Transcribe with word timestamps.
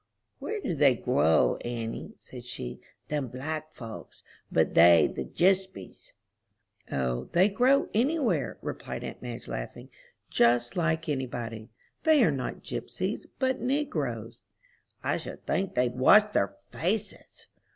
"Where 0.39 0.59
do 0.59 0.73
they 0.73 0.95
grow, 0.95 1.57
auntie?" 1.63 2.15
said 2.17 2.43
she, 2.43 2.79
"them 3.09 3.27
black 3.27 3.71
folks. 3.71 4.23
Be 4.51 4.63
they 4.63 5.05
the 5.05 5.23
jispies?" 5.25 6.13
"O, 6.91 7.25
they 7.33 7.47
grow 7.49 7.87
any 7.93 8.17
where," 8.17 8.57
replied 8.63 9.03
aunt 9.03 9.21
Madge, 9.21 9.47
laughing; 9.47 9.89
"just 10.27 10.75
like 10.75 11.07
any 11.07 11.27
body. 11.27 11.69
They 12.01 12.23
are 12.23 12.31
not 12.31 12.63
gypsies, 12.63 13.27
but 13.37 13.61
negroes." 13.61 14.41
"I 15.03 15.17
should 15.17 15.45
think 15.45 15.75
they'd 15.75 15.93
wash 15.93 16.31
their 16.31 16.55
faces." 16.71 17.45